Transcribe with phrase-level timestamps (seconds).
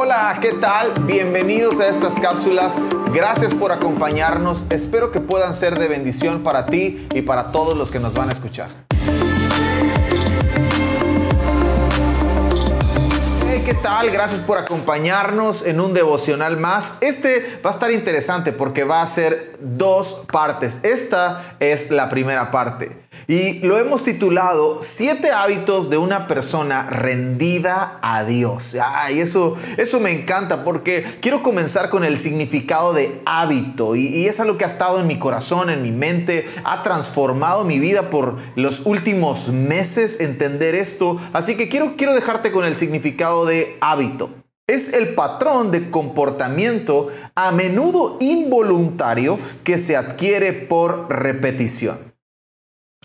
[0.00, 0.92] Hola, ¿qué tal?
[1.06, 2.76] Bienvenidos a estas cápsulas.
[3.12, 4.64] Gracias por acompañarnos.
[4.70, 8.28] Espero que puedan ser de bendición para ti y para todos los que nos van
[8.28, 8.70] a escuchar.
[13.68, 14.08] ¿Qué tal?
[14.10, 16.94] Gracias por acompañarnos en un devocional más.
[17.00, 20.78] Este va a estar interesante porque va a ser dos partes.
[20.84, 23.07] Esta es la primera parte.
[23.26, 28.76] Y lo hemos titulado Siete hábitos de una persona rendida a Dios.
[28.82, 33.96] Ay, eso, eso me encanta porque quiero comenzar con el significado de hábito.
[33.96, 37.64] Y, y es algo que ha estado en mi corazón, en mi mente, ha transformado
[37.64, 41.18] mi vida por los últimos meses entender esto.
[41.32, 44.30] Así que quiero, quiero dejarte con el significado de hábito.
[44.66, 52.07] Es el patrón de comportamiento a menudo involuntario que se adquiere por repetición.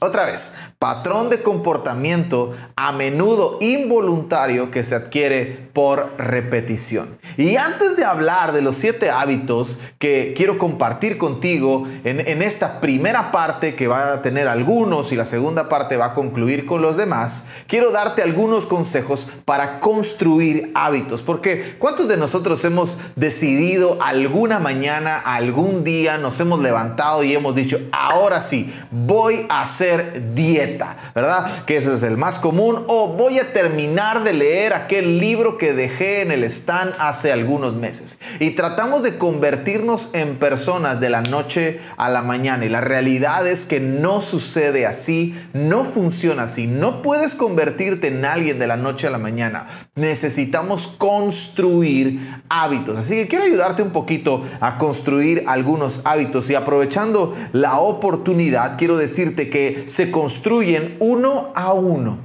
[0.03, 7.17] Otra vez, patrón de comportamiento a menudo involuntario que se adquiere por repetición.
[7.37, 12.81] Y antes de hablar de los siete hábitos que quiero compartir contigo en, en, esta
[12.81, 16.81] primera parte que va a tener algunos y la segunda parte va a concluir con
[16.81, 21.21] los demás, quiero darte algunos consejos para construir hábitos.
[21.21, 27.55] Porque ¿cuántos de nosotros hemos decidido alguna mañana, algún día, nos hemos levantado y hemos
[27.55, 29.92] dicho, ahora sí, voy a hacer
[30.33, 31.65] dieta, ¿verdad?
[31.65, 32.83] Que ese es el más común.
[32.87, 37.73] O voy a terminar de leer aquel libro que dejé en el stand hace algunos
[37.73, 38.19] meses.
[38.39, 42.65] Y tratamos de convertirnos en personas de la noche a la mañana.
[42.65, 46.67] Y la realidad es que no sucede así, no funciona así.
[46.67, 49.67] No puedes convertirte en alguien de la noche a la mañana.
[49.95, 52.97] Necesitamos construir hábitos.
[52.97, 56.49] Así que quiero ayudarte un poquito a construir algunos hábitos.
[56.49, 62.19] Y aprovechando la oportunidad, quiero decirte que se construyen uno a uno.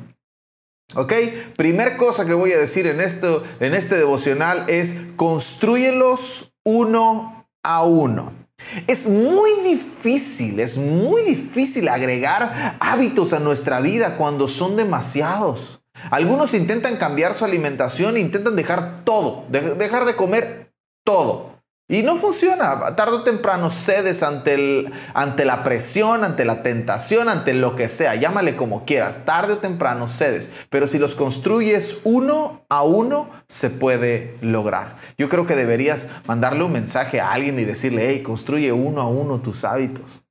[0.95, 1.12] ¿Ok?
[1.56, 7.84] Primer cosa que voy a decir en, esto, en este devocional es construyelos uno a
[7.84, 8.33] uno.
[8.86, 15.80] Es muy difícil, es muy difícil agregar hábitos a nuestra vida cuando son demasiados.
[16.11, 20.73] Algunos intentan cambiar su alimentación intentan dejar todo, dejar de comer
[21.05, 21.48] todo.
[21.90, 22.94] Y no funciona.
[22.96, 27.88] Tarde o temprano cedes ante, el, ante la presión, ante la tentación, ante lo que
[27.88, 28.14] sea.
[28.14, 29.24] Llámale como quieras.
[29.24, 30.50] Tarde o temprano cedes.
[30.68, 34.96] Pero si los construyes uno a uno, se puede lograr.
[35.16, 39.08] Yo creo que deberías mandarle un mensaje a alguien y decirle, hey, construye uno a
[39.08, 40.24] uno tus hábitos.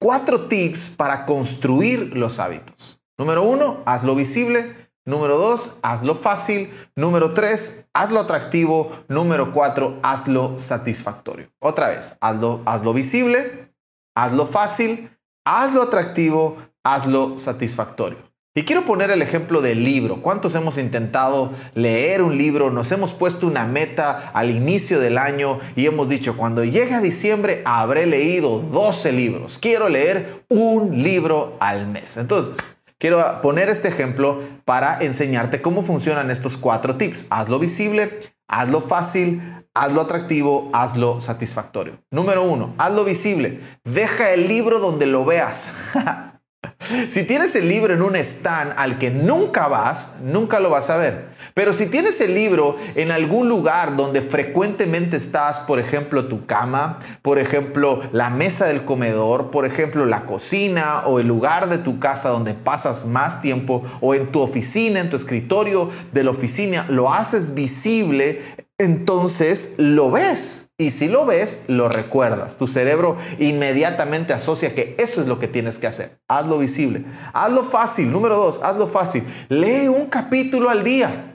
[0.00, 3.00] Cuatro tips para construir los hábitos.
[3.16, 4.87] Número uno, hazlo visible.
[5.08, 6.70] Número dos, hazlo fácil.
[6.94, 8.90] Número tres, hazlo atractivo.
[9.08, 11.48] Número cuatro, hazlo satisfactorio.
[11.60, 13.72] Otra vez, hazlo, hazlo visible,
[14.14, 15.10] hazlo fácil,
[15.46, 18.18] hazlo atractivo, hazlo satisfactorio.
[18.54, 20.20] Y quiero poner el ejemplo del libro.
[20.20, 22.70] ¿Cuántos hemos intentado leer un libro?
[22.70, 27.00] Nos hemos puesto una meta al inicio del año y hemos dicho, cuando llegue a
[27.00, 29.58] diciembre habré leído 12 libros.
[29.58, 32.18] Quiero leer un libro al mes.
[32.18, 37.26] Entonces, Quiero poner este ejemplo para enseñarte cómo funcionan estos cuatro tips.
[37.30, 39.40] Hazlo visible, hazlo fácil,
[39.72, 42.00] hazlo atractivo, hazlo satisfactorio.
[42.10, 43.60] Número uno, hazlo visible.
[43.84, 45.74] Deja el libro donde lo veas.
[47.08, 50.96] si tienes el libro en un stand al que nunca vas, nunca lo vas a
[50.96, 51.38] ver.
[51.54, 56.98] Pero si tienes el libro en algún lugar donde frecuentemente estás, por ejemplo, tu cama,
[57.22, 61.98] por ejemplo, la mesa del comedor, por ejemplo, la cocina o el lugar de tu
[61.98, 66.86] casa donde pasas más tiempo, o en tu oficina, en tu escritorio de la oficina,
[66.88, 68.40] lo haces visible,
[68.78, 70.70] entonces lo ves.
[70.78, 72.56] Y si lo ves, lo recuerdas.
[72.56, 76.20] Tu cerebro inmediatamente asocia que eso es lo que tienes que hacer.
[76.28, 77.04] Hazlo visible.
[77.32, 78.12] Hazlo fácil.
[78.12, 79.24] Número dos, hazlo fácil.
[79.48, 81.27] Lee un capítulo al día.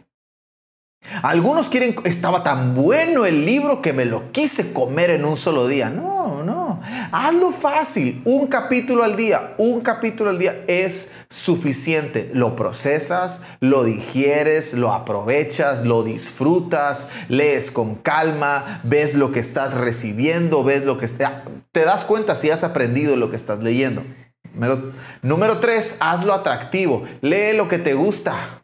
[1.21, 5.67] Algunos quieren, estaba tan bueno el libro que me lo quise comer en un solo
[5.67, 5.89] día.
[5.89, 6.81] No, no.
[7.11, 8.21] Hazlo fácil.
[8.25, 9.53] Un capítulo al día.
[9.57, 12.31] Un capítulo al día es suficiente.
[12.33, 19.73] Lo procesas, lo digieres, lo aprovechas, lo disfrutas, lees con calma, ves lo que estás
[19.73, 21.43] recibiendo, ves lo que está.
[21.71, 24.03] Te das cuenta si has aprendido lo que estás leyendo.
[24.53, 24.91] Número,
[25.21, 27.03] número tres, hazlo atractivo.
[27.21, 28.62] Lee lo que te gusta.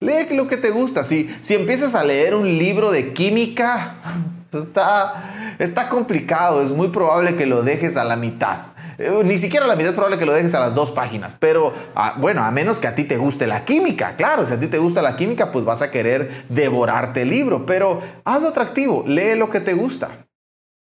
[0.00, 1.02] Lee lo que te gusta.
[1.02, 3.96] Si, si empiezas a leer un libro de química,
[4.52, 6.62] está, está complicado.
[6.62, 8.60] Es muy probable que lo dejes a la mitad.
[8.98, 11.36] Eh, ni siquiera a la mitad es probable que lo dejes a las dos páginas.
[11.38, 14.14] Pero ah, bueno, a menos que a ti te guste la química.
[14.14, 17.66] Claro, si a ti te gusta la química, pues vas a querer devorarte el libro.
[17.66, 19.04] Pero hazlo atractivo.
[19.06, 20.10] Lee lo que te gusta.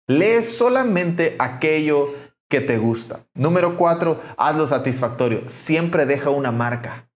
[0.07, 2.13] Lee solamente aquello
[2.49, 3.21] que te gusta.
[3.33, 5.43] Número cuatro, hazlo satisfactorio.
[5.47, 7.07] Siempre deja una marca.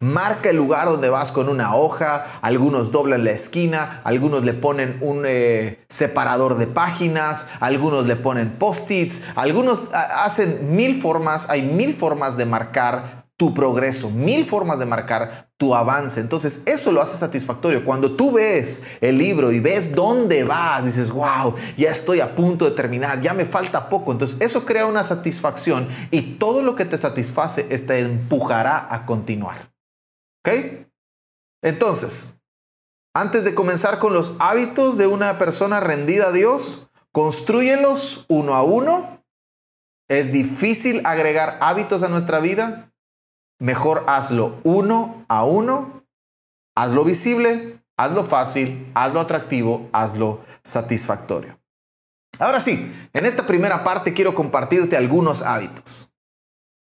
[0.00, 4.98] Marca el lugar donde vas con una hoja, algunos doblan la esquina, algunos le ponen
[5.00, 11.94] un eh, separador de páginas, algunos le ponen post-its, algunos hacen mil formas, hay mil
[11.94, 16.20] formas de marcar tu progreso, mil formas de marcar tu avance.
[16.20, 17.84] Entonces, eso lo hace satisfactorio.
[17.84, 22.64] Cuando tú ves el libro y ves dónde vas, dices, wow, ya estoy a punto
[22.64, 24.12] de terminar, ya me falta poco.
[24.12, 29.73] Entonces, eso crea una satisfacción y todo lo que te satisface te empujará a continuar.
[30.46, 30.86] ¿Ok?
[31.62, 32.36] Entonces,
[33.14, 38.64] antes de comenzar con los hábitos de una persona rendida a Dios, construyelos uno a
[38.64, 39.24] uno.
[40.08, 42.92] Es difícil agregar hábitos a nuestra vida,
[43.58, 46.04] mejor hazlo uno a uno,
[46.76, 51.58] hazlo visible, hazlo fácil, hazlo atractivo, hazlo satisfactorio.
[52.40, 56.12] Ahora sí, en esta primera parte quiero compartirte algunos hábitos.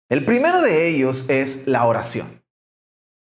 [0.09, 2.40] El primero de ellos es la oración.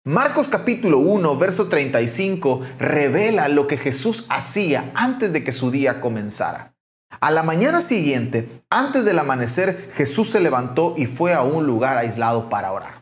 [0.07, 6.03] Marcos capítulo 1, verso 35 revela lo que Jesús hacía antes de que su día
[6.03, 6.75] comenzara.
[7.23, 11.97] A la mañana siguiente, antes del amanecer, Jesús se levantó y fue a un lugar
[11.97, 13.01] aislado para orar.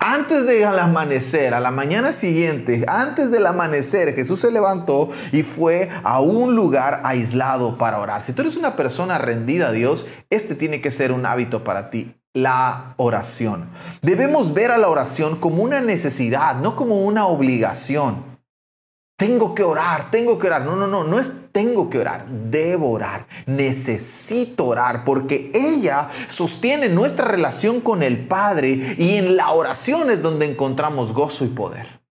[0.00, 5.90] Antes del amanecer, a la mañana siguiente, antes del amanecer, Jesús se levantó y fue
[6.02, 8.24] a un lugar aislado para orar.
[8.24, 11.88] Si tú eres una persona rendida a Dios, este tiene que ser un hábito para
[11.90, 13.70] ti la oración.
[14.00, 18.32] Debemos ver a la oración como una necesidad, no como una obligación
[19.22, 20.62] tengo que orar, tengo que orar.
[20.62, 26.88] No, no, no, no es tengo que orar, debo orar, necesito orar, porque ella sostiene
[26.88, 32.01] nuestra relación con el Padre y en la oración es donde encontramos gozo y poder.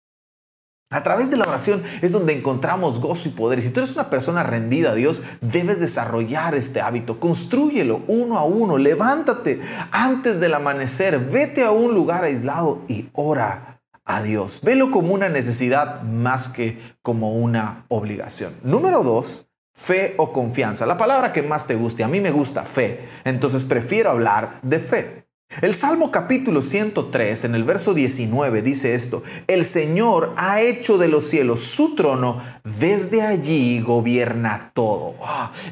[0.92, 3.60] A través de la oración es donde encontramos gozo y poder.
[3.60, 7.18] Y si tú eres una persona rendida a Dios, debes desarrollar este hábito.
[7.20, 8.78] Construyelo uno a uno.
[8.78, 9.62] Levántate
[9.92, 11.18] antes del amanecer.
[11.18, 14.60] Vete a un lugar aislado y ora a Dios.
[14.64, 18.54] Velo como una necesidad más que como una obligación.
[18.62, 20.86] Número dos, fe o confianza.
[20.86, 22.04] La palabra que más te guste.
[22.04, 23.08] A mí me gusta fe.
[23.24, 25.31] Entonces prefiero hablar de fe.
[25.60, 31.10] El Salmo capítulo 103 en el verso 19 dice esto, el Señor ha hecho de
[31.10, 35.16] los cielos su trono, desde allí gobierna todo.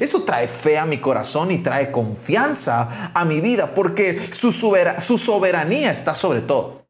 [0.01, 5.17] eso trae fe a mi corazón y trae confianza a mi vida porque su, su
[5.17, 6.85] soberanía está sobre todo.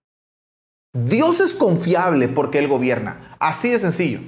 [0.92, 3.38] Dios es confiable porque Él gobierna.
[3.39, 4.19] Así de sencillo.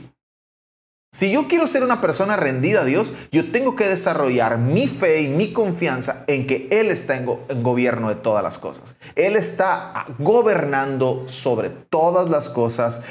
[1.13, 5.24] Si yo quiero ser una persona rendida a Dios, yo tengo que desarrollar mi fe
[5.24, 7.25] y mi confianza en que Él está en,
[7.62, 8.96] gobierno de todas las cosas.
[9.16, 13.02] Él está gobernando sobre todas las cosas.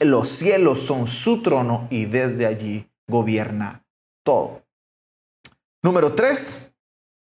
[0.00, 3.84] Los cielos son su trono y desde allí gobierna
[4.24, 4.62] todo.
[5.82, 6.72] Número tres,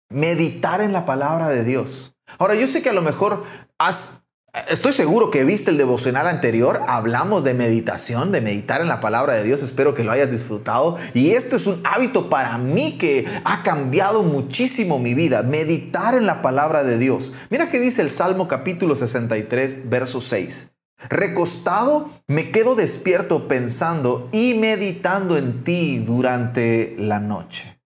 [0.09, 2.15] meditar en la palabra de Dios.
[2.39, 3.44] Ahora, yo sé que a lo mejor
[3.77, 4.22] has
[4.69, 9.33] Estoy seguro que viste el devocional anterior, hablamos de meditación, de meditar en la palabra
[9.33, 13.25] de Dios, espero que lo hayas disfrutado y esto es un hábito para mí que
[13.45, 17.33] ha cambiado muchísimo mi vida, meditar en la palabra de Dios.
[17.50, 20.71] Mira que dice el Salmo capítulo 63, verso 6.
[21.09, 27.81] Recostado me quedo despierto pensando y meditando en ti durante la noche.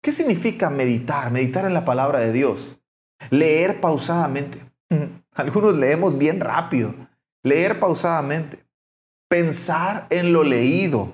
[0.00, 1.32] ¿Qué significa meditar?
[1.32, 2.78] Meditar en la palabra de Dios.
[3.30, 4.71] Leer pausadamente
[5.32, 6.94] algunos leemos bien rápido.
[7.42, 8.64] Leer pausadamente.
[9.28, 11.12] Pensar en lo leído.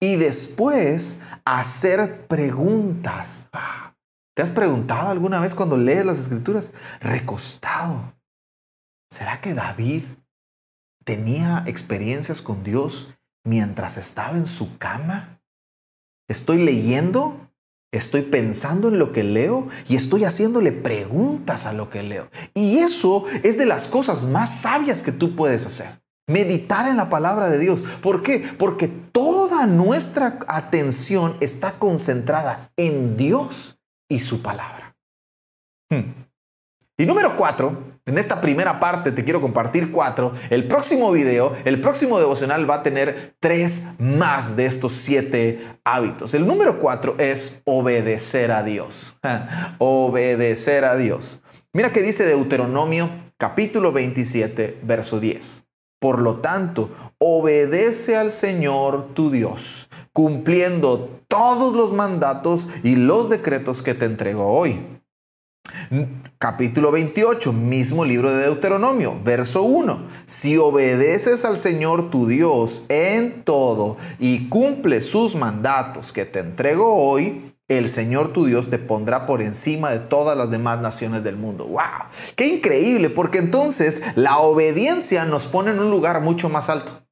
[0.00, 3.48] Y después hacer preguntas.
[3.52, 3.96] Ah,
[4.34, 6.72] ¿Te has preguntado alguna vez cuando lees las escrituras?
[7.00, 8.14] Recostado.
[9.10, 10.04] ¿Será que David
[11.04, 13.08] tenía experiencias con Dios
[13.44, 15.40] mientras estaba en su cama?
[16.28, 17.47] ¿Estoy leyendo
[17.90, 22.28] Estoy pensando en lo que leo y estoy haciéndole preguntas a lo que leo.
[22.52, 26.02] Y eso es de las cosas más sabias que tú puedes hacer.
[26.26, 27.82] Meditar en la palabra de Dios.
[28.02, 28.40] ¿Por qué?
[28.58, 33.78] Porque toda nuestra atención está concentrada en Dios
[34.10, 34.94] y su palabra.
[35.88, 36.12] Hmm.
[36.98, 40.32] Y número cuatro, en esta primera parte te quiero compartir cuatro.
[40.50, 46.34] El próximo video, el próximo devocional va a tener tres más de estos siete hábitos.
[46.34, 49.16] El número cuatro es obedecer a Dios.
[49.78, 51.42] obedecer a Dios.
[51.72, 55.64] Mira que dice Deuteronomio capítulo 27, verso 10.
[56.00, 63.82] Por lo tanto, obedece al Señor tu Dios, cumpliendo todos los mandatos y los decretos
[63.82, 64.97] que te entregó hoy
[66.38, 70.06] Capítulo 28, mismo libro de Deuteronomio, verso 1.
[70.26, 76.94] Si obedeces al Señor tu Dios en todo y cumples sus mandatos que te entrego
[76.94, 81.36] hoy, el Señor tu Dios te pondrá por encima de todas las demás naciones del
[81.36, 81.66] mundo.
[81.66, 81.82] ¡Wow!
[82.36, 83.10] ¡Qué increíble!
[83.10, 87.02] Porque entonces la obediencia nos pone en un lugar mucho más alto.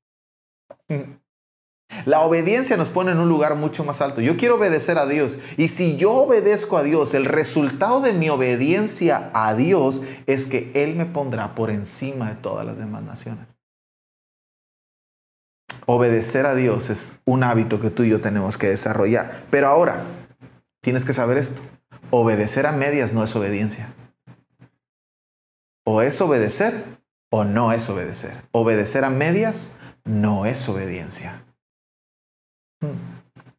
[2.06, 4.20] La obediencia nos pone en un lugar mucho más alto.
[4.20, 5.38] Yo quiero obedecer a Dios.
[5.56, 10.70] Y si yo obedezco a Dios, el resultado de mi obediencia a Dios es que
[10.76, 13.58] Él me pondrá por encima de todas las demás naciones.
[15.84, 19.44] Obedecer a Dios es un hábito que tú y yo tenemos que desarrollar.
[19.50, 20.04] Pero ahora,
[20.82, 21.60] tienes que saber esto.
[22.10, 23.92] Obedecer a medias no es obediencia.
[25.84, 26.84] O es obedecer
[27.30, 28.44] o no es obedecer.
[28.52, 29.72] Obedecer a medias
[30.04, 31.45] no es obediencia.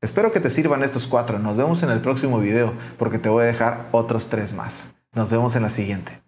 [0.01, 1.39] Espero que te sirvan estos cuatro.
[1.39, 4.95] Nos vemos en el próximo video porque te voy a dejar otros tres más.
[5.13, 6.26] Nos vemos en la siguiente.